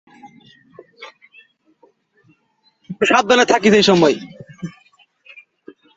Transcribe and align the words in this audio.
একটু 2.89 3.05
সাবধানে 3.05 3.45
থাকিস 3.45 3.73
এসময়। 3.73 4.15